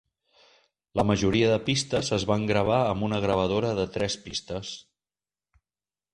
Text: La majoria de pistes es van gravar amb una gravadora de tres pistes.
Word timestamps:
La 0.99 1.03
majoria 1.09 1.51
de 1.51 1.59
pistes 1.67 2.09
es 2.17 2.25
van 2.31 2.47
gravar 2.53 2.79
amb 2.95 3.07
una 3.09 3.21
gravadora 3.27 3.75
de 3.83 3.87
tres 3.99 4.19
pistes. 4.27 4.75